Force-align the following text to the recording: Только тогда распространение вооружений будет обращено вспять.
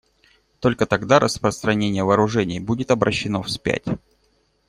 Только 0.59 0.87
тогда 0.87 1.19
распространение 1.19 2.03
вооружений 2.03 2.59
будет 2.59 2.89
обращено 2.89 3.43
вспять. 3.43 3.85